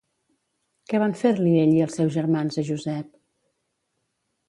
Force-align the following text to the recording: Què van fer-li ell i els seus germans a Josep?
Què 0.93 1.01
van 1.03 1.13
fer-li 1.19 1.53
ell 1.65 1.75
i 1.75 1.85
els 1.89 1.99
seus 2.01 2.17
germans 2.19 2.61
a 2.63 2.67
Josep? 2.73 3.15